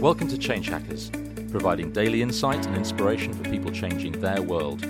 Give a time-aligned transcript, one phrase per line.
[0.00, 1.10] Welcome to Change Hackers,
[1.50, 4.84] providing daily insight and inspiration for people changing their world.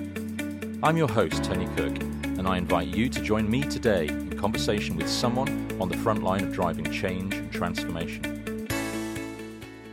[0.83, 4.97] I'm your host, Tony Cook, and I invite you to join me today in conversation
[4.97, 8.67] with someone on the front line of driving change and transformation.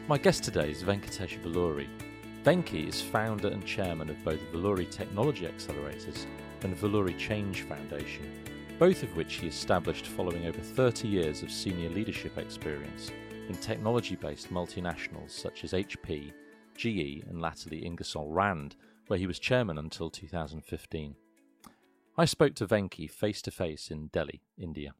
[0.08, 1.88] My guest today is Venkatesh Valluri.
[2.44, 6.26] Venki is founder and chairman of both Valluri Technology Accelerators
[6.64, 8.26] and Valluri Change Foundation,
[8.80, 13.12] both of which he established following over 30 years of senior leadership experience
[13.50, 16.32] in technology based multinationals such as HP,
[16.76, 18.76] GE, and latterly Ingersoll Rand,
[19.08, 21.16] where he was chairman until 2015.
[22.18, 24.94] I spoke to Venki face to face in Delhi, India.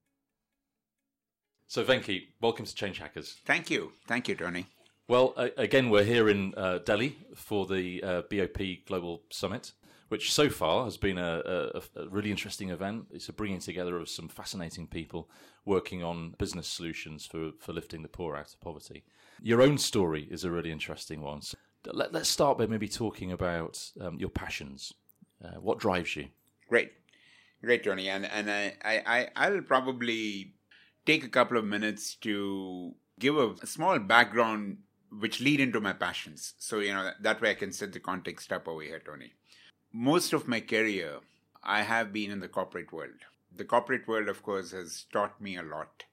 [1.68, 3.38] So, Venki, welcome to Change Hackers.
[3.46, 3.94] Thank you.
[4.08, 4.68] Thank you, Tony.
[5.08, 9.74] Well, uh, again, we're here in uh, Delhi for the uh, BOP Global Summit
[10.14, 13.08] which so far has been a, a, a, really interesting event.
[13.10, 15.28] It's a bringing together of some fascinating people
[15.66, 19.06] working on business solutions for, for lifting the poor out of poverty.
[19.42, 21.42] Your own story is a really interesting one.
[21.42, 21.58] So
[21.92, 24.94] let, us start by maybe talking about um, your passions.
[25.44, 26.28] Uh, what drives you?
[26.70, 26.92] Great,
[27.64, 28.08] great, Tony.
[28.08, 30.54] And and I, I I'll probably
[31.08, 34.78] take a couple of minutes to give a, a small background
[35.10, 36.54] which lead into my passions.
[36.60, 39.34] So you know that way I can set the context up over here, Tony
[39.94, 41.20] most of my career,
[41.64, 43.26] I have been in the corporate world.
[43.56, 46.04] The corporate world, of course, has taught me a lot.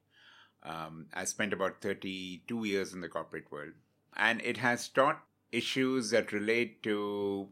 [0.63, 3.73] Um, I spent about 32 years in the corporate world,
[4.15, 7.49] and it has taught issues that relate to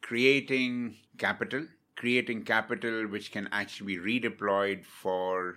[0.00, 5.56] creating capital, creating capital which can actually be redeployed for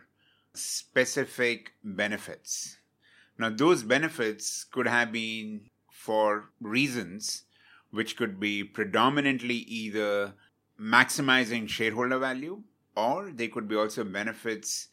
[0.56, 2.78] specific benefits.
[3.38, 7.44] Now, those benefits could have been for reasons
[7.92, 10.34] which could be predominantly either
[10.80, 12.64] maximizing shareholder value
[12.96, 14.88] or they could be also benefits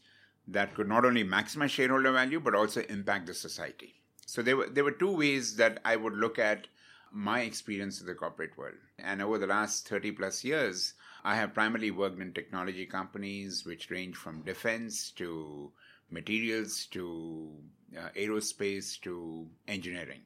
[0.46, 3.94] that could not only maximize shareholder value but also impact the society.
[4.26, 6.66] So there were there were two ways that I would look at
[7.10, 8.76] my experience in the corporate world.
[8.98, 13.90] And over the last 30 plus years, I have primarily worked in technology companies which
[13.90, 15.72] range from defense to
[16.10, 17.50] materials to
[17.96, 20.22] uh, aerospace to engineering.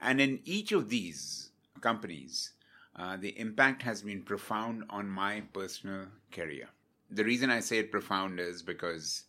[0.00, 2.50] And in each of these, companies,
[2.96, 6.68] uh, the impact has been profound on my personal career.
[7.10, 9.24] The reason I say it profound is because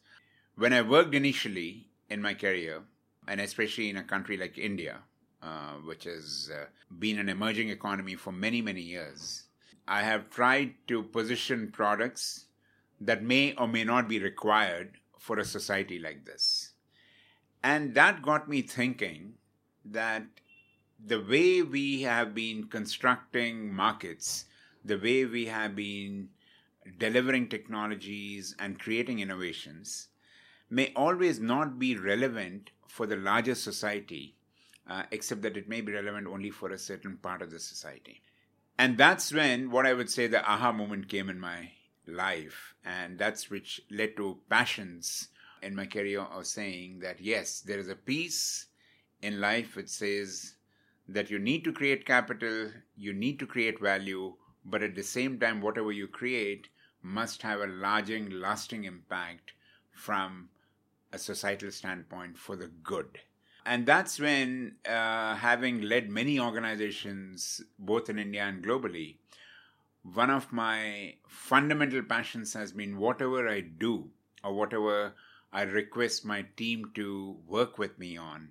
[0.56, 2.82] when I worked initially in my career,
[3.28, 5.00] and especially in a country like India,
[5.42, 6.66] uh, which has uh,
[7.00, 9.44] been an emerging economy for many, many years,
[9.88, 12.46] I have tried to position products
[13.02, 16.72] that may or may not be required for a society like this.
[17.64, 19.34] And that got me thinking
[19.84, 20.24] that
[21.04, 24.46] the way we have been constructing markets,
[24.84, 26.30] the way we have been
[26.98, 30.10] delivering technologies and creating innovations,
[30.70, 34.36] may always not be relevant for the larger society,
[34.88, 38.22] uh, except that it may be relevant only for a certain part of the society.
[38.78, 41.72] And that's when what I would say the aha moment came in my
[42.08, 45.30] life, and that's which led to passions
[45.62, 48.68] in my career of saying that yes, there is a piece
[49.22, 50.56] in life which says
[51.08, 54.34] that you need to create capital, you need to create value,
[54.66, 56.68] but at the same time, whatever you create
[57.02, 59.52] must have a lasting, lasting impact
[59.92, 60.50] from
[61.12, 63.20] a societal standpoint for the good.
[63.66, 69.18] And that's when, uh, having led many organizations, both in India and globally,
[70.04, 74.12] one of my fundamental passions has been whatever I do
[74.44, 75.14] or whatever
[75.52, 78.50] I request my team to work with me on,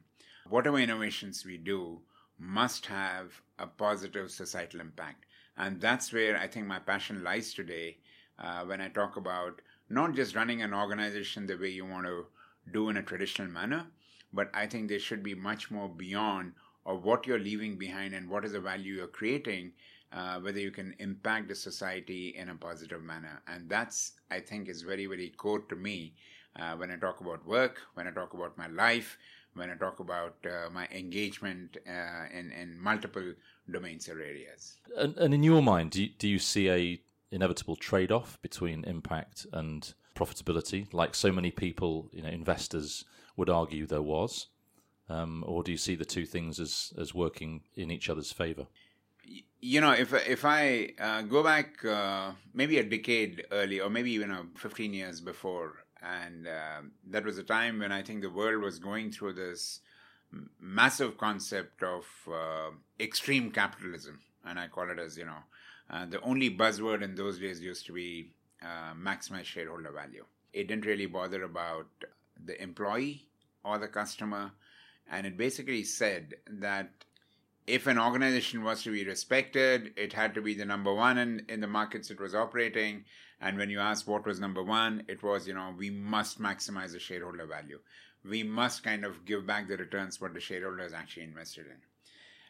[0.48, 2.00] whatever innovations we do,
[2.39, 5.27] must have a positive societal impact.
[5.56, 7.99] And that's where I think my passion lies today
[8.39, 12.27] uh, when I talk about not just running an organization the way you want to
[12.72, 13.87] do in a traditional manner,
[14.33, 16.53] but I think there should be much more beyond
[16.87, 19.72] of what you're leaving behind and what is the value you're creating,
[20.12, 23.43] uh, whether you can impact the society in a positive manner.
[23.47, 26.15] And that's, I think, is very, very core to me
[26.59, 29.19] uh, when I talk about work, when I talk about my life,
[29.54, 33.34] when I talk about uh, my engagement uh, in, in multiple
[33.71, 34.74] domains or areas.
[34.97, 38.84] And, and in your mind, do you, do you see a inevitable trade off between
[38.84, 43.04] impact and profitability, like so many people, you know, investors
[43.36, 44.47] would argue there was?
[45.09, 48.66] Um, or do you see the two things as, as working in each other's favor?
[49.60, 54.12] You know, if if I uh, go back uh, maybe a decade early, or maybe
[54.12, 58.30] even uh, 15 years before and uh, that was a time when I think the
[58.30, 59.80] world was going through this
[60.60, 62.71] massive concept of uh,
[63.01, 65.42] extreme capitalism, and I call it as you know
[65.91, 70.24] uh, the only buzzword in those days used to be uh, maximize shareholder value.
[70.53, 71.86] It didn't really bother about
[72.42, 73.27] the employee
[73.65, 74.53] or the customer.
[75.10, 76.91] And it basically said that
[77.66, 81.47] if an organization was to be respected, it had to be the number one in,
[81.49, 83.05] in the markets it was operating.
[83.41, 86.93] And when you ask what was number one, it was, you know, we must maximize
[86.93, 87.78] the shareholder value.
[88.25, 91.77] We must kind of give back the returns what the shareholders actually invested in.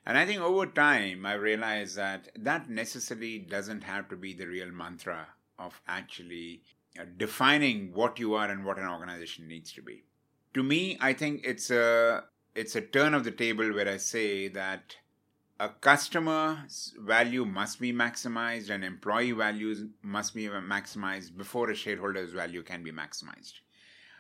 [0.07, 4.47] And I think over time, I realized that that necessarily doesn't have to be the
[4.47, 5.29] real mantra
[5.59, 6.63] of actually
[6.99, 10.05] uh, defining what you are and what an organization needs to be.
[10.55, 12.25] To me, I think it's a
[12.55, 14.97] it's a turn of the table where I say that
[15.61, 22.33] a customer's value must be maximized and employee values must be maximized before a shareholder's
[22.33, 23.61] value can be maximized.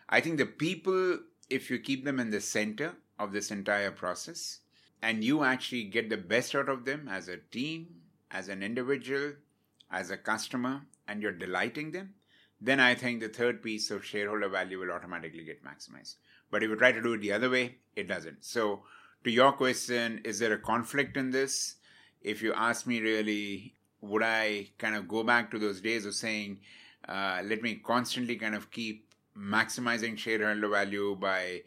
[0.09, 1.19] I think the people,
[1.51, 4.61] if you keep them in the center of this entire process
[5.03, 7.89] and you actually get the best out of them as a team,
[8.31, 9.33] as an individual,
[9.91, 12.15] as a customer, and you're delighting them,
[12.61, 16.15] then I think the third piece of shareholder value will automatically get maximized.
[16.51, 18.45] But if you try to do it the other way, it doesn't.
[18.45, 18.85] So
[19.25, 21.77] to your question, is there a conflict in this?
[22.21, 26.15] If you ask me really, would I kind of go back to those days of
[26.15, 26.61] saying,
[27.09, 31.63] uh, let me constantly kind of keep maximizing shareholder value by,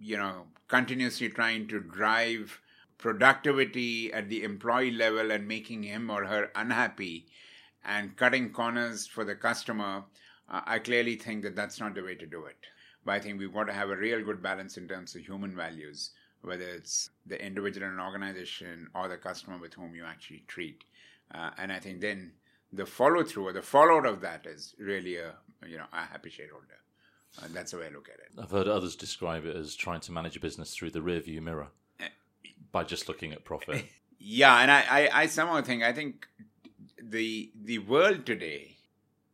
[0.00, 2.60] you know, continuously trying to drive
[2.96, 7.26] productivity at the employee level and making him or her unhappy
[7.84, 10.04] and cutting corners for the customer,
[10.48, 12.56] uh, I clearly think that that's not the way to do it.
[13.04, 15.54] But I think we've got to have a real good balance in terms of human
[15.54, 16.12] values
[16.42, 20.84] whether it's the individual in an organization or the customer with whom you actually treat.
[21.34, 22.32] Uh, and I think then
[22.72, 25.34] the follow through or the fallout of that is really a
[25.66, 26.66] you know a happy shareholder.
[27.38, 28.30] Uh, that's the way I look at it.
[28.38, 31.68] I've heard others describe it as trying to manage a business through the rearview mirror
[32.00, 32.04] uh,
[32.72, 33.86] by just looking at profit.
[34.24, 36.28] Yeah, and I, I, I somehow think I think
[37.02, 38.76] the the world today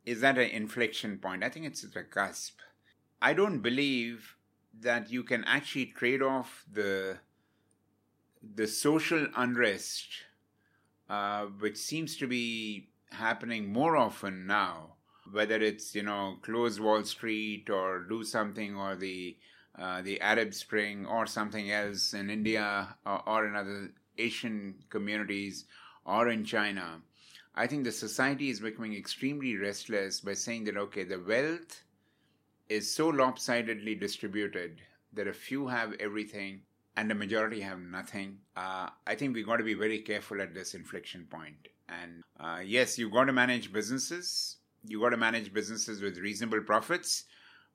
[0.03, 1.43] is at an inflection point.
[1.43, 2.57] I think it's at a cusp.
[3.21, 4.35] I don't believe
[4.81, 7.17] that you can actually trade off the
[8.55, 10.07] the social unrest,
[11.09, 14.95] uh, which seems to be happening more often now,
[15.31, 19.37] whether it's you know close Wall Street or do something or the
[19.77, 25.65] uh, the Arab Spring or something else in India or, or in other Asian communities
[26.05, 27.01] or in China.
[27.55, 31.83] I think the society is becoming extremely restless by saying that okay, the wealth
[32.69, 34.81] is so lopsidedly distributed
[35.13, 36.61] that a few have everything
[36.95, 38.37] and the majority have nothing.
[38.55, 41.69] Uh, I think we've got to be very careful at this inflection point.
[41.87, 44.57] And uh, yes, you've got to manage businesses.
[44.85, 47.25] You've got to manage businesses with reasonable profits.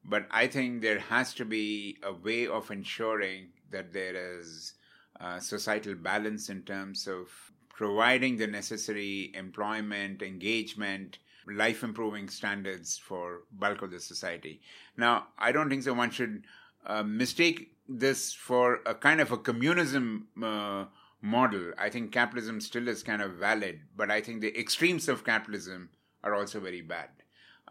[0.04, 4.74] But I think there has to be a way of ensuring that there is
[5.18, 7.28] uh, societal balance in terms of
[7.70, 14.60] providing the necessary employment, engagement, life improving standards for bulk of the society.
[14.96, 16.44] Now, I don't think so one should
[16.86, 20.86] uh, mistake this for a kind of a communism uh,
[21.20, 21.72] model.
[21.78, 25.90] I think capitalism still is kind of valid, but I think the extremes of capitalism
[26.22, 27.08] are also very bad.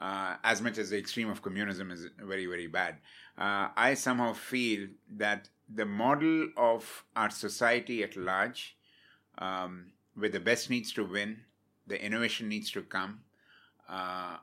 [0.01, 2.97] Uh, as much as the extreme of communism is very, very bad.
[3.37, 8.75] Uh, I somehow feel that the model of our society at large,
[9.37, 11.41] um, where the best needs to win,
[11.87, 13.21] the innovation needs to come,
[13.89, 14.37] uh,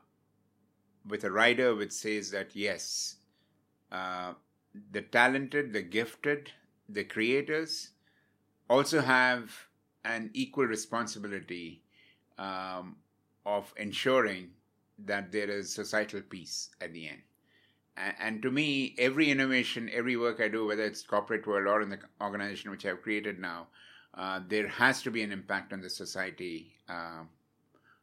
[1.07, 3.15] with a rider which says that yes,
[3.91, 4.33] uh,
[4.91, 6.51] the talented, the gifted,
[6.87, 7.91] the creators
[8.69, 9.51] also have
[10.05, 11.81] an equal responsibility
[12.37, 12.95] um,
[13.45, 14.49] of ensuring
[15.05, 17.21] that there is societal peace at the end.
[17.97, 21.81] And, and, to me, every innovation, every work I do, whether it's corporate world or
[21.81, 23.67] in the organization which I've created now,
[24.13, 27.23] uh, there has to be an impact on the society uh,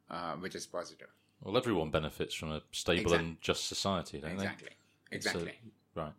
[0.09, 1.09] uh, which is positive.
[1.41, 3.27] Well, everyone benefits from a stable exactly.
[3.27, 4.69] and just society, don't exactly.
[5.09, 5.15] they?
[5.15, 5.41] Exactly.
[5.41, 5.71] Exactly.
[5.95, 6.13] Right.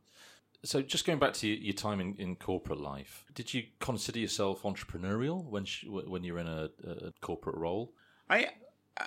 [0.63, 4.63] So, just going back to your time in, in corporate life, did you consider yourself
[4.63, 7.93] entrepreneurial when when you're in a, a corporate role?
[8.29, 8.49] I,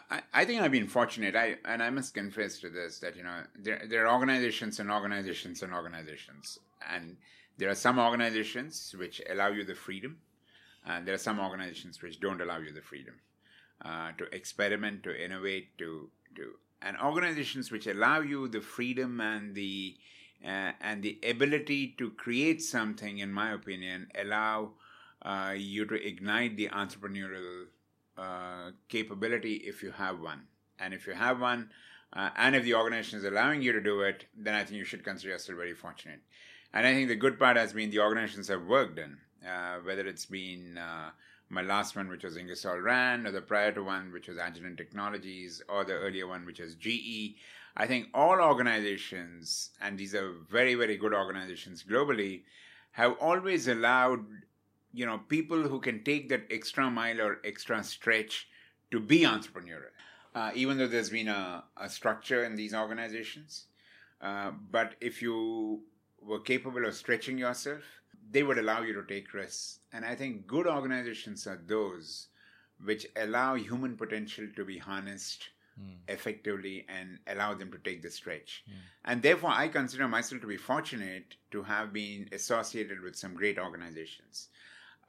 [0.10, 1.36] I, I think I've been fortunate.
[1.36, 4.90] I and I must confess to this that you know there there are organizations and
[4.90, 6.58] organizations and organizations,
[6.92, 7.18] and
[7.58, 10.18] there are some organizations which allow you the freedom,
[10.88, 13.14] and there are some organizations which don't allow you the freedom
[13.84, 19.56] uh, to experiment, to innovate, to to and organizations which allow you the freedom and
[19.56, 19.96] the
[20.44, 24.72] uh, and the ability to create something, in my opinion, allow
[25.22, 27.66] uh, you to ignite the entrepreneurial
[28.18, 30.42] uh, capability if you have one.
[30.80, 31.70] And if you have one,
[32.12, 34.84] uh, and if the organization is allowing you to do it, then I think you
[34.84, 36.20] should consider yourself very fortunate.
[36.74, 39.18] And I think the good part has been the organizations have worked in,
[39.86, 40.78] whether it's been
[41.50, 44.78] my last one, which was Ingersoll Rand, or the prior to one, which was Agilent
[44.78, 47.36] Technologies, or the earlier one, which was GE.
[47.76, 52.44] I think all organizations, and these are very, very good organizations globally,
[52.92, 54.26] have always allowed
[54.94, 58.48] you know people who can take that extra mile or extra stretch
[58.92, 59.94] to be entrepreneurial
[60.36, 63.66] uh, even though there's been a, a structure in these organizations
[64.22, 65.82] uh, but if you
[66.22, 67.82] were capable of stretching yourself
[68.34, 72.28] they would allow you to take risks and i think good organizations are those
[72.84, 75.50] which allow human potential to be harnessed
[75.80, 75.96] mm.
[76.08, 78.64] effectively and allow them to take the stretch.
[78.70, 78.74] Mm.
[79.06, 83.60] And therefore, I consider myself to be fortunate to have been associated with some great
[83.60, 84.50] organizations.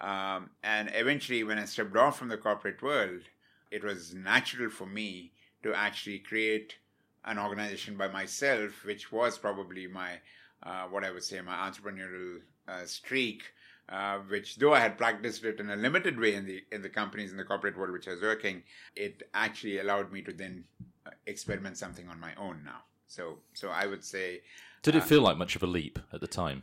[0.01, 3.23] Um, and eventually, when I stepped off from the corporate world,
[3.71, 6.77] it was natural for me to actually create
[7.25, 10.19] an organization by myself, which was probably my,
[10.65, 13.43] uh, what I would say, my entrepreneurial uh, streak
[13.89, 16.89] uh, which though I had practiced it in a limited way in the in the
[16.89, 18.63] companies in the corporate world which I was working,
[18.97, 20.65] it actually allowed me to then
[21.07, 22.85] uh, experiment something on my own now.
[23.09, 24.41] So so I would say.
[24.83, 26.63] Did it uh, feel like much of a leap at the time?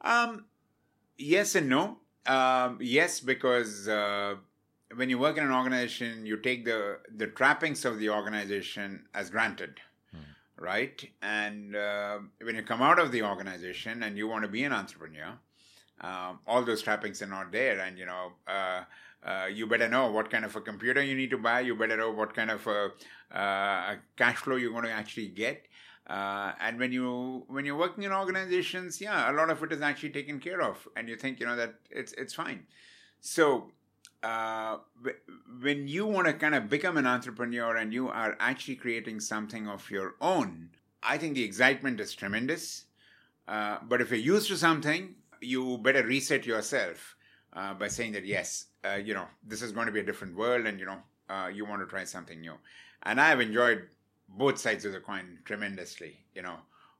[0.00, 0.46] Um,
[1.16, 1.98] yes and no.
[2.26, 4.36] Um, yes, because uh,
[4.94, 9.30] when you work in an organization, you take the the trappings of the organization as
[9.30, 9.80] granted.
[10.58, 11.10] Right?
[11.22, 14.72] And uh, when you come out of the organization and you want to be an
[14.72, 15.38] entrepreneur,
[16.02, 18.82] um, all those trappings are not there and you know uh,
[19.24, 21.96] uh, you better know what kind of a computer you need to buy you better
[21.96, 22.90] know what kind of a,
[23.36, 25.66] uh, cash flow you're going to actually get
[26.08, 29.80] uh, and when you when you're working in organizations yeah a lot of it is
[29.80, 32.66] actually taken care of and you think you know that it's it's fine
[33.20, 33.70] so
[34.22, 34.78] uh,
[35.60, 39.68] when you want to kind of become an entrepreneur and you are actually creating something
[39.68, 40.70] of your own
[41.02, 42.86] i think the excitement is tremendous
[43.48, 47.16] uh, but if you're used to something you better reset yourself
[47.52, 50.36] uh, by saying that yes, uh, you know this is going to be a different
[50.36, 50.98] world, and you know
[51.28, 52.54] uh, you want to try something new.
[53.02, 53.88] And I have enjoyed
[54.28, 56.24] both sides of the coin tremendously.
[56.34, 56.56] You know,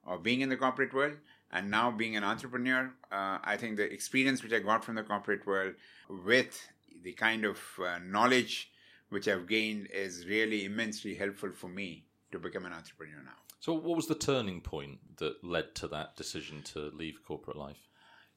[0.07, 1.15] of being in the corporate world
[1.51, 2.93] and now being an entrepreneur.
[3.11, 5.75] Uh, I think the experience which I got from the corporate world
[6.09, 6.69] with
[7.03, 8.71] the kind of uh, knowledge
[9.09, 13.33] which I've gained is really immensely helpful for me to become an entrepreneur now.
[13.61, 17.89] So, what was the turning point that led to that decision to leave corporate life?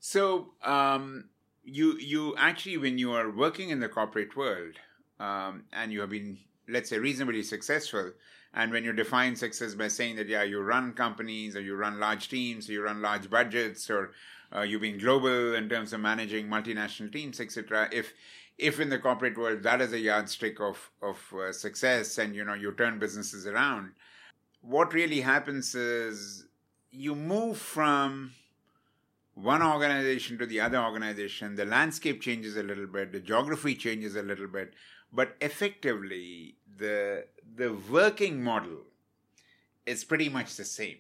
[0.08, 1.30] So um,
[1.64, 4.76] you you actually when you are working in the corporate world
[5.20, 6.38] um, and you have been
[6.70, 8.12] let's say reasonably successful
[8.54, 12.00] and when you define success by saying that yeah you run companies or you run
[12.00, 14.12] large teams or you run large budgets or
[14.56, 18.14] uh, you've been global in terms of managing multinational teams etc if
[18.58, 22.44] if in the corporate world that is a yardstick of of uh, success and you
[22.44, 23.92] know you turn businesses around
[24.62, 26.46] what really happens is
[26.92, 28.32] you move from
[29.36, 34.16] one organization to the other organization, the landscape changes a little bit, the geography changes
[34.16, 34.74] a little bit,
[35.12, 38.80] but effectively the the working model
[39.86, 40.98] is pretty much the same,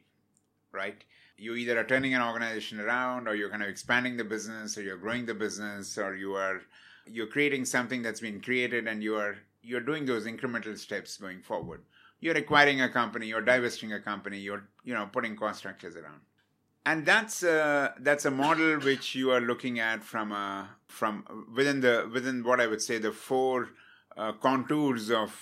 [0.72, 1.04] right?
[1.38, 4.84] You either are turning an organization around, or you're kind of expanding the business, or
[4.84, 6.62] you're growing the business, or you are
[7.06, 11.42] you're creating something that's been created, and you are you're doing those incremental steps going
[11.42, 11.82] forward.
[12.20, 16.22] You're acquiring a company, you're divesting a company, you're you know putting cost structures around
[16.86, 21.82] and that's a, that's a model which you are looking at from a, from within
[21.82, 23.70] the within what I would say the four
[24.16, 25.34] uh, contours of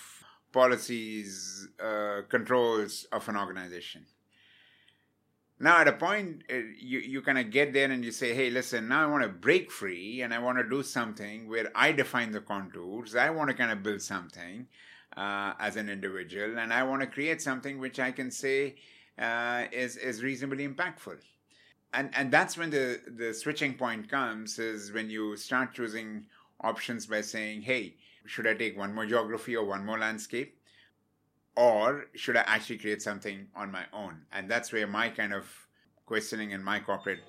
[0.52, 4.06] policies uh, controls of an organization.
[5.60, 8.50] Now, at a point, uh, you you kind of get there and you say, "Hey,
[8.50, 11.92] listen, now I want to break free and I want to do something where I
[11.92, 13.14] define the contours.
[13.14, 14.66] I want to kind of build something
[15.16, 18.76] uh, as an individual, and I want to create something which I can say."
[19.16, 21.16] Uh, is is reasonably impactful
[21.94, 26.26] and and that's when the the switching point comes is when you start choosing
[26.60, 27.94] options by saying hey
[28.26, 30.58] should i take one more geography or one more landscape
[31.56, 34.22] or should i actually create something on my own?
[34.32, 35.46] And that's where my kind of
[36.06, 37.20] questioning in my corporate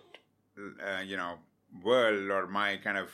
[0.57, 1.35] uh, you know
[1.83, 3.09] world or my kind of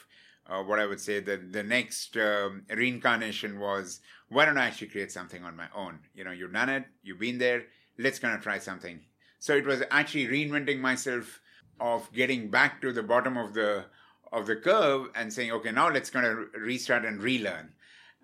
[0.47, 3.99] uh, what i would say the the next um, reincarnation was
[4.29, 5.99] why don't i actually create something on my own?
[6.13, 7.63] You know you've done it you've been there
[8.01, 9.01] let's kind of try something.
[9.39, 11.39] So it was actually reinventing myself
[11.79, 13.85] of getting back to the bottom of the
[14.31, 17.73] of the curve and saying, okay, now let's kind of restart and relearn.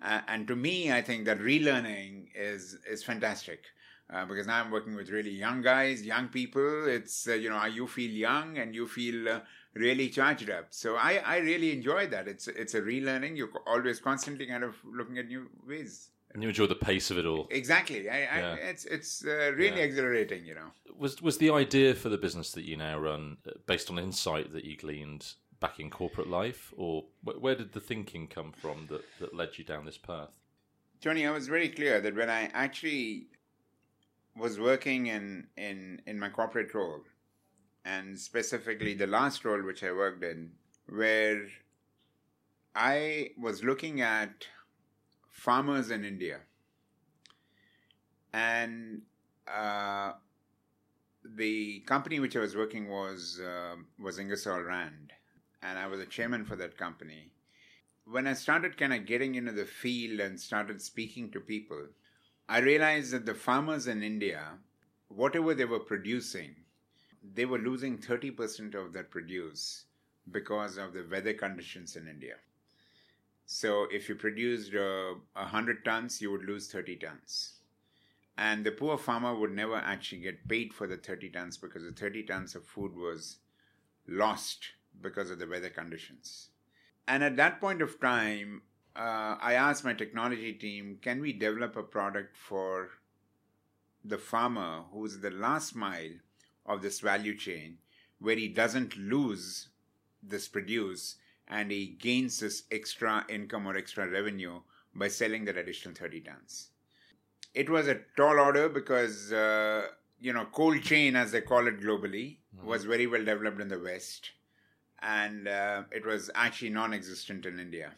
[0.02, 3.64] Uh, and to me, I think that relearning is is fantastic.
[4.10, 6.88] Uh, because now I'm working with really young guys, young people.
[6.88, 9.40] It's uh, you know you feel young and you feel uh,
[9.74, 10.68] really charged up.
[10.70, 12.26] So I, I really enjoy that.
[12.26, 13.36] It's it's a relearning.
[13.36, 16.10] You're always constantly kind of looking at new ways.
[16.32, 17.48] And you enjoy the pace of it all.
[17.50, 18.08] Exactly.
[18.08, 18.52] I, yeah.
[18.52, 19.84] I, it's it's uh, really yeah.
[19.84, 20.70] exhilarating, you know.
[20.96, 24.52] Was was the idea for the business that you now run uh, based on insight
[24.52, 29.04] that you gleaned back in corporate life, or where did the thinking come from that,
[29.20, 30.30] that led you down this path?
[31.00, 33.28] Tony, I was very clear that when I actually
[34.36, 37.02] was working in in in my corporate role,
[37.84, 40.52] and specifically the last role which I worked in,
[40.88, 41.46] where
[42.74, 44.46] I was looking at
[45.30, 46.40] farmers in India.
[48.32, 49.02] And
[49.52, 50.12] uh,
[51.24, 55.12] the company which I was working was uh, was Ingersoll Rand,
[55.62, 57.30] and I was a chairman for that company.
[58.04, 61.86] When I started kind of getting into the field and started speaking to people,
[62.48, 64.52] I realized that the farmers in India,
[65.08, 66.54] whatever they were producing,
[67.34, 69.84] they were losing 30% of their produce
[70.30, 72.36] because of the weather conditions in India.
[73.46, 77.54] So if you produced uh, 100 tons, you would lose 30 tons.
[78.36, 81.92] And the poor farmer would never actually get paid for the 30 tons because the
[81.92, 83.38] 30 tons of food was
[84.06, 86.50] lost because of the weather conditions.
[87.06, 88.62] And at that point of time,
[88.96, 92.90] uh, I asked my technology team, can we develop a product for
[94.04, 96.16] the farmer who's the last mile
[96.66, 97.78] of this value chain
[98.18, 99.68] where he doesn't lose
[100.22, 104.60] this produce and he gains this extra income or extra revenue
[104.94, 106.70] by selling that additional 30 tons?
[107.54, 109.86] it was a tall order because uh,
[110.20, 112.66] you know cold chain as they call it globally mm-hmm.
[112.66, 114.30] was very well developed in the west
[115.02, 117.92] and uh, it was actually non-existent in india.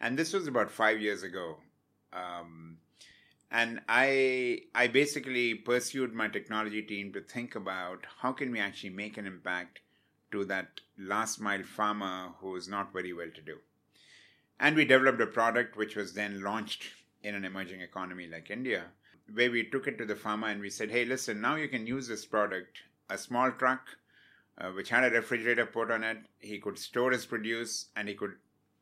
[0.00, 1.56] And this was about five years ago.
[2.12, 2.78] Um,
[3.50, 8.90] and i i basically pursued my technology team to think about how can we actually
[8.90, 9.78] make an impact
[10.32, 13.58] to that last mile farmer who is not very well to do.
[14.58, 16.84] And we developed a product which was then launched
[17.22, 18.86] in an emerging economy like India,
[19.32, 21.86] where we took it to the farmer and we said, hey, listen, now you can
[21.86, 22.78] use this product,
[23.10, 23.86] a small truck
[24.58, 26.18] uh, which had a refrigerator put on it.
[26.38, 28.32] He could store his produce and he could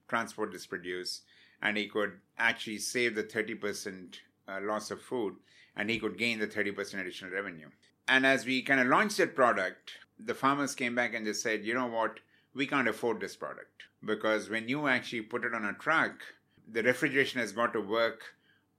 [0.09, 1.23] transport this produce
[1.62, 4.16] and he could actually save the 30%
[4.47, 5.35] uh, loss of food
[5.76, 7.69] and he could gain the 30% additional revenue.
[8.07, 11.64] And as we kind of launched that product, the farmers came back and they said,
[11.64, 12.21] you know what,
[12.54, 16.23] we can't afford this product because when you actually put it on a truck,
[16.71, 18.23] the refrigeration has got to work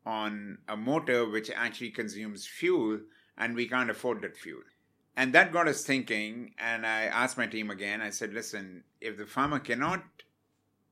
[0.05, 2.99] on a motor which actually consumes fuel,
[3.37, 4.61] and we can't afford that fuel.
[5.17, 9.17] And that got us thinking, and I asked my team again, I said, listen, if
[9.17, 10.03] the farmer cannot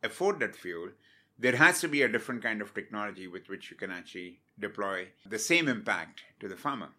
[0.01, 0.89] afford that fuel,
[1.37, 5.07] there has to be a different kind of technology with which you can actually deploy
[5.25, 6.89] the same impact to the farmer.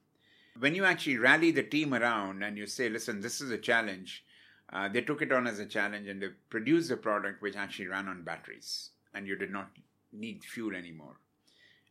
[0.59, 4.25] When you actually rally the team around and you say, listen, this is a challenge,
[4.73, 7.89] uh, they took it on as a challenge and they produced a product which actually
[7.89, 9.71] ran on batteries and you did not
[10.13, 11.17] need fuel anymore.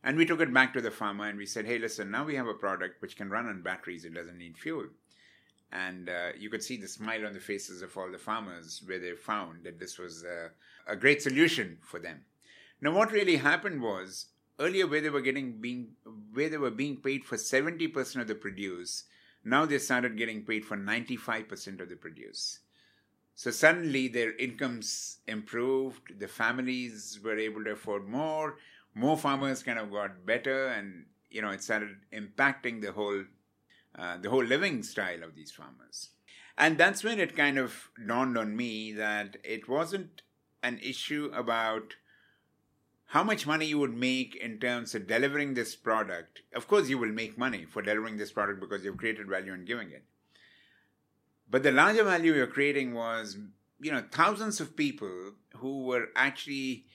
[0.02, 2.36] And we took it back to the farmer and we said, hey, listen, now we
[2.36, 4.86] have a product which can run on batteries, it doesn't need fuel.
[5.74, 9.00] And uh, you could see the smile on the faces of all the farmers where
[9.00, 10.50] they found that this was a,
[10.90, 12.24] a great solution for them.
[12.80, 14.26] Now, what really happened was
[14.60, 15.88] earlier where they were getting being
[16.32, 19.04] where they were being paid for 70% of the produce,
[19.44, 22.60] now they started getting paid for 95% of the produce.
[23.34, 28.58] So suddenly their incomes improved, the families were able to afford more,
[28.94, 33.24] more farmers kind of got better, and you know it started impacting the whole
[33.98, 36.10] uh, the whole living style of these farmers.
[36.56, 40.22] And that's when it kind of dawned on me that it wasn't
[40.62, 41.94] an issue about
[43.06, 46.42] how much money you would make in terms of delivering this product.
[46.54, 49.66] Of course, you will make money for delivering this product because you've created value and
[49.66, 50.04] giving it.
[51.48, 53.36] But the larger value you're creating was,
[53.80, 56.86] you know, thousands of people who were actually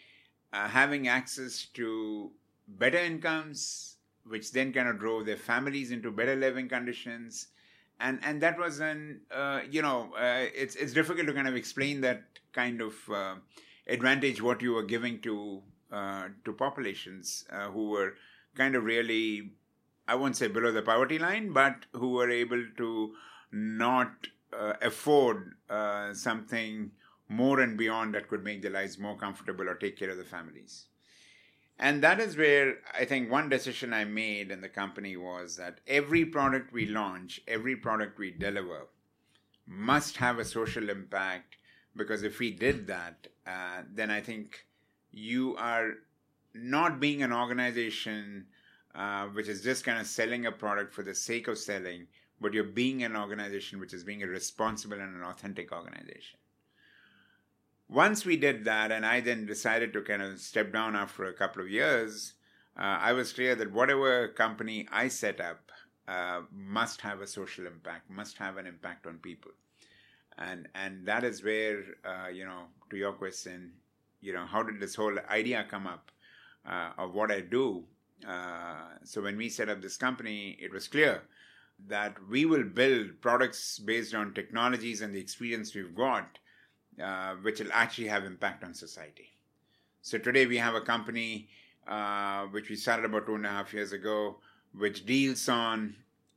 [0.51, 2.31] uh, having access to
[2.67, 7.47] better incomes, which then kind of drove their families into better living conditions.
[7.99, 11.55] And, and that was an, uh, you know, uh, it's, it's difficult to kind of
[11.55, 13.36] explain that kind of uh,
[13.88, 18.13] advantage what you were giving to, uh, to populations uh, who were
[18.55, 19.51] kind of really,
[20.08, 23.13] I won't say below the poverty line, but who were able to
[23.51, 24.27] not
[24.58, 25.55] uh, afford
[26.13, 26.91] something
[27.27, 30.23] more and beyond that could make their lives more comfortable or take care of the
[30.23, 30.86] families.
[31.79, 35.79] And that is where I think one decision I made in the company was that
[35.87, 38.87] every product we launch, every product we deliver,
[39.65, 41.55] must have a social impact
[41.95, 44.65] because if we did that, uh, then I think
[45.11, 45.93] you are
[46.53, 48.47] not being an organization
[48.93, 52.07] uh, which is just kind of selling a product for the sake of selling,
[52.41, 56.39] but you're being an organization which is being a responsible and an authentic organization.
[57.89, 61.34] Once we did that, and I then decided to kind of step down after a
[61.34, 62.34] couple of years,
[62.78, 65.71] uh, I was clear that whatever company I set up
[66.08, 69.52] uh, must have a social impact, must have an impact on people,
[70.38, 73.73] and and that is where uh, you know to your question,
[74.21, 76.12] you know, how did this whole idea come up
[76.67, 77.84] uh, of what I do?
[78.28, 81.23] Uh, so when we set up this company, it was clear
[81.88, 86.38] that we will build products based on technologies and the experience we've got,
[87.01, 89.29] uh, which will actually have impact on society.
[90.01, 91.49] So today we have a company
[91.88, 94.38] uh, which we started about two and a half years ago,
[94.73, 95.95] which deals on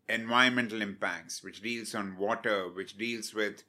[0.08, 3.64] environmental impacts, which deals on water, which deals with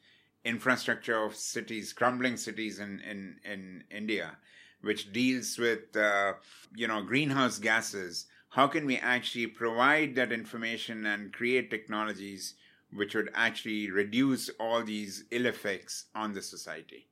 [0.45, 4.37] infrastructure of cities, crumbling cities in, in, in India,
[4.81, 6.33] which deals with uh,
[6.75, 8.27] you know greenhouse gases.
[8.49, 12.55] How can we actually provide that information and create technologies
[12.95, 17.07] which would actually reduce all these ill effects on the society?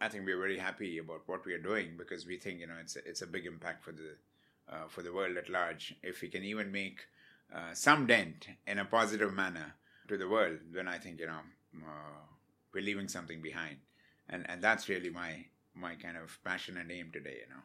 [0.00, 2.76] I think we're very happy about what we are doing because we think you know
[2.80, 4.16] it's a, it's a big impact for the
[4.70, 5.94] uh, for the world at large.
[6.02, 7.00] If we can even make
[7.54, 9.74] uh, some dent in a positive manner
[10.08, 11.40] to the world, then I think you know
[11.84, 12.20] uh,
[12.72, 13.78] we're leaving something behind,
[14.28, 17.38] and and that's really my my kind of passion and aim today.
[17.42, 17.62] You know.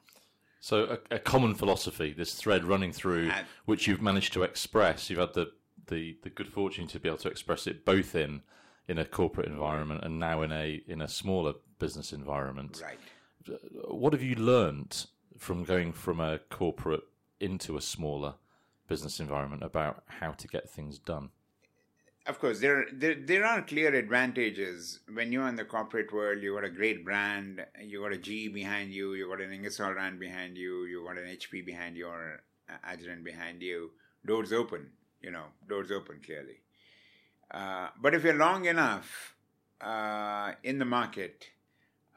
[0.60, 3.32] So a, a common philosophy, this thread running through,
[3.65, 5.10] which you've managed to express.
[5.10, 5.52] You've had the,
[5.88, 8.41] the the good fortune to be able to express it both in
[8.88, 12.82] in a corporate environment and now in a in a smaller business environment.
[12.84, 13.00] Right.
[13.89, 15.06] What have you learned
[15.38, 17.04] from going from a corporate
[17.39, 18.36] into a smaller
[18.88, 21.30] business environment about how to get things done?
[22.26, 26.41] Of course, there, there there are clear advantages when you're in the corporate world.
[26.41, 29.93] You got a great brand, you got a GE behind you, you got an Ingersoll
[29.93, 32.41] Rand behind you, you got an HP behind you, or
[32.89, 33.91] Agilent behind you.
[34.26, 34.91] Doors open,
[35.24, 36.60] you know, doors open clearly.
[37.50, 39.36] Uh, but if you're long enough
[39.82, 41.48] uh, in the market,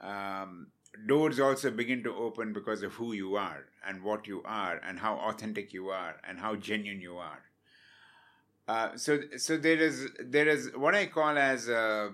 [0.00, 0.68] um,
[1.06, 4.98] doors also begin to open because of who you are and what you are and
[4.98, 7.42] how authentic you are and how genuine you are.
[8.68, 12.12] Uh, so so there is there is what I call as a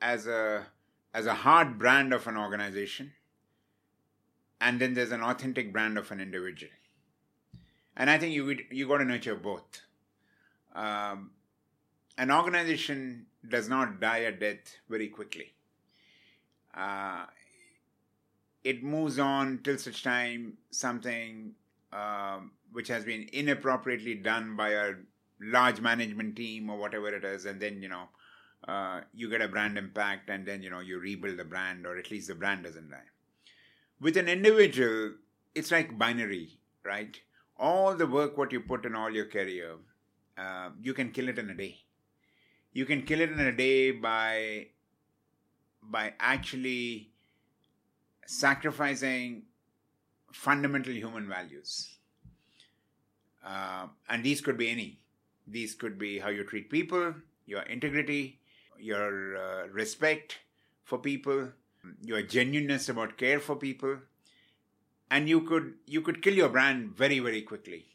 [0.00, 0.66] as a
[1.12, 3.12] as a hard brand of an organization,
[4.60, 6.72] and then there's an authentic brand of an individual.
[7.96, 9.82] And I think you you got to nurture both.
[10.74, 11.30] Um,
[12.18, 15.54] an organization does not die a death very quickly.
[16.74, 17.24] Uh,
[18.62, 21.52] it moves on till such time something
[21.92, 22.40] uh,
[22.72, 24.92] which has been inappropriately done by a
[25.40, 28.08] large management team or whatever it is, and then you know
[28.68, 31.96] uh, you get a brand impact, and then you know you rebuild the brand, or
[31.96, 33.08] at least the brand doesn't die.
[34.00, 35.14] With an individual,
[35.54, 37.18] it's like binary, right?
[37.56, 39.76] All the work what you put in all your career,
[40.38, 41.78] uh, you can kill it in a day.
[42.72, 44.68] You can kill it in a day by
[45.82, 47.10] by actually
[48.26, 49.42] sacrificing
[50.32, 51.96] fundamental human values.
[53.44, 54.98] Uh, and these could be any.
[55.46, 57.14] These could be how you treat people,
[57.46, 58.38] your integrity,
[58.78, 60.38] your uh, respect
[60.84, 61.48] for people,
[62.02, 63.98] your genuineness about care for people,
[65.10, 67.86] and you could you could kill your brand very very quickly.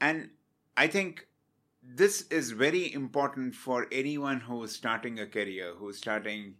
[0.00, 0.30] And
[0.76, 1.26] I think
[1.82, 6.56] this is very important for anyone who is starting a career, who is starting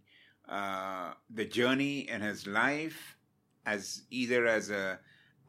[0.49, 3.17] uh, the journey in his life
[3.65, 4.99] as either as a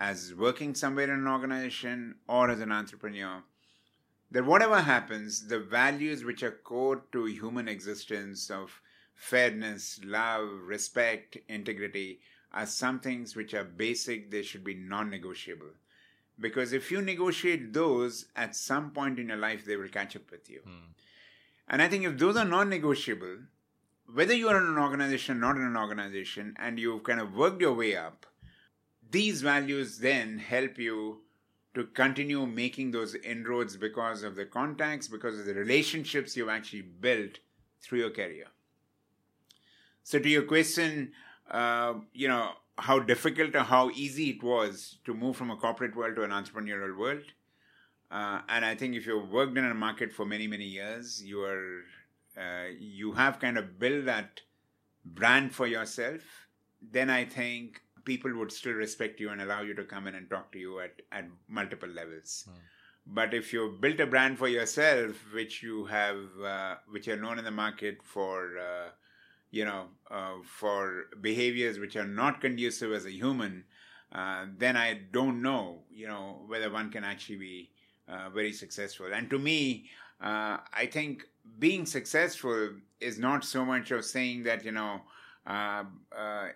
[0.01, 3.43] as working somewhere in an organization or as an entrepreneur
[4.31, 8.81] that whatever happens, the values which are core to human existence of
[9.15, 12.21] fairness, love, respect, integrity
[12.53, 15.73] are some things which are basic, they should be non negotiable.
[16.41, 20.31] Because if you negotiate those, at some point in your life, they will catch up
[20.31, 20.61] with you.
[20.65, 20.93] Hmm.
[21.69, 23.39] And I think if those are non negotiable,
[24.13, 27.61] whether you are in an organization, not in an organization, and you've kind of worked
[27.61, 28.25] your way up,
[29.11, 31.21] these values then help you
[31.75, 36.83] to continue making those inroads because of the contacts, because of the relationships you've actually
[36.83, 37.39] built
[37.81, 38.47] through your career.
[40.03, 41.13] So, to your question,
[41.51, 45.97] uh, you know, how difficult or how easy it was to move from a corporate
[45.97, 47.25] world to an entrepreneurial world.
[48.11, 51.43] Uh, and I think if you've worked in a market for many, many years, you
[51.43, 51.83] are
[52.37, 54.41] uh, you have kind of built that
[55.05, 56.23] brand for yourself.
[56.81, 60.31] Then I think people would still respect you and allow you to come in and
[60.31, 62.49] talk to you at, at multiple levels.
[62.49, 62.55] Mm.
[63.07, 67.39] But if you've built a brand for yourself, which you have, uh, which are known
[67.39, 68.89] in the market for, uh,
[69.51, 73.65] you know, uh, for behaviors which are not conducive as a human,
[74.13, 77.71] uh, then I don't know, you know, whether one can actually be
[78.09, 79.07] uh, very successful.
[79.13, 79.87] And to me,
[80.21, 81.25] uh, I think
[81.59, 85.01] being successful is not so much of saying that you know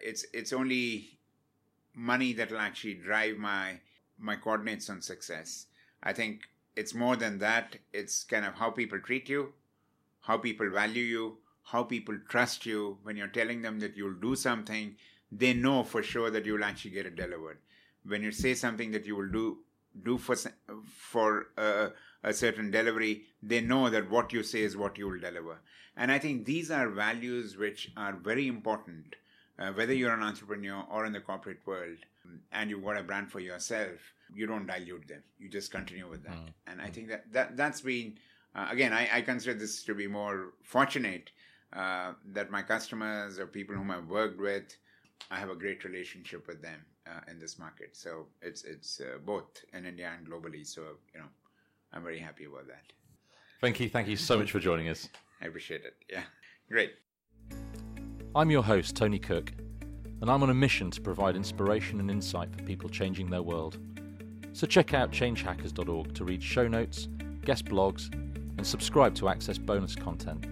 [0.01, 1.19] it's it's only
[1.95, 3.79] money that will actually drive my
[4.19, 5.67] my coordinates on success.
[6.03, 6.43] I think
[6.77, 7.77] it's more than that.
[7.93, 9.53] It's kind of how people treat you,
[10.23, 14.35] how people value you, how people trust you when you're telling them that you'll do
[14.37, 14.97] something.
[15.31, 17.59] They know for sure that you'll actually get it delivered.
[18.05, 19.59] When you say something that you will do
[20.03, 20.37] do for
[20.87, 21.91] for a,
[22.25, 25.59] a certain delivery, they know that what you say is what you will deliver.
[25.97, 29.17] And I think these are values which are very important,
[29.59, 31.99] uh, whether you're an entrepreneur or in the corporate world,
[32.51, 34.15] and you've got a brand for yourself.
[34.35, 35.23] You don't dilute them.
[35.39, 36.37] You just continue with that.
[36.37, 36.53] Mm.
[36.67, 38.19] And I think that, that that's been
[38.55, 38.93] uh, again.
[38.93, 41.31] I, I consider this to be more fortunate
[41.73, 44.77] uh, that my customers or people whom I've worked with,
[45.31, 47.97] I have a great relationship with them uh, in this market.
[47.97, 50.67] So it's it's uh, both in India and globally.
[50.67, 50.83] So
[51.15, 51.27] you know,
[51.93, 52.93] I'm very happy about that.
[53.61, 55.09] Thank you, thank you so much for joining us.
[55.41, 55.95] I appreciate it.
[56.11, 56.23] Yeah,
[56.69, 56.95] great.
[58.35, 59.53] I'm your host, Tony Cook,
[60.21, 63.79] and I'm on a mission to provide inspiration and insight for people changing their world.
[64.53, 67.09] So check out changehackers.org to read show notes,
[67.45, 70.47] guest blogs, and subscribe to access bonus content.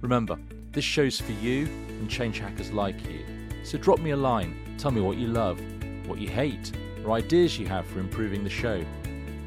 [0.00, 0.38] Remember,
[0.74, 3.24] this show's for you and change hackers like you.
[3.62, 5.60] So drop me a line, tell me what you love,
[6.06, 6.72] what you hate,
[7.04, 8.84] or ideas you have for improving the show.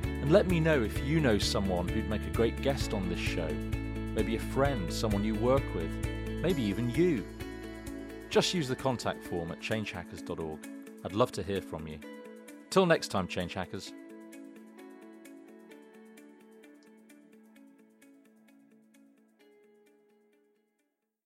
[0.04, 3.20] And let me know if you know someone who'd make a great guest on this
[3.20, 3.50] show.
[4.16, 5.92] Maybe a friend, someone you work with,
[6.42, 7.26] maybe even you.
[8.30, 10.60] Just use the contact form at changehackers.org.
[11.06, 12.00] I'd love to hear from you.
[12.70, 13.94] Till next time, change hackers.